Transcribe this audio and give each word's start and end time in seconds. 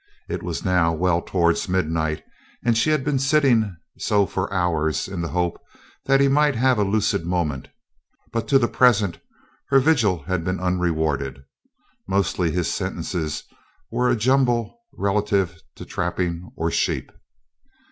It 0.27 0.41
was 0.41 0.65
now 0.65 0.91
well 0.95 1.21
towards 1.21 1.69
midnight 1.69 2.23
and 2.65 2.75
she 2.75 2.89
had 2.89 3.03
been 3.05 3.19
sitting 3.19 3.77
so 3.99 4.25
for 4.25 4.51
hours 4.51 5.07
in 5.07 5.21
the 5.21 5.27
hope 5.27 5.61
that 6.05 6.19
he 6.19 6.27
might 6.27 6.55
have 6.55 6.79
a 6.79 6.83
lucid 6.83 7.23
moment, 7.23 7.67
but 8.33 8.47
to 8.47 8.57
the 8.57 8.67
present 8.67 9.19
her 9.67 9.77
vigil 9.79 10.23
had 10.23 10.43
been 10.43 10.59
unrewarded. 10.59 11.43
Mostly 12.07 12.49
his 12.49 12.73
sentences 12.73 13.43
were 13.91 14.09
a 14.09 14.15
jumble 14.15 14.79
relative 14.97 15.61
to 15.75 15.85
trapping 15.85 16.49
or 16.55 16.71
sheep. 16.71 17.11